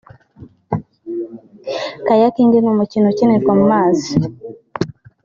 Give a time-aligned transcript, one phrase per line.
[2.05, 4.11] Kayaking ni umukino ukinirwa mu mazi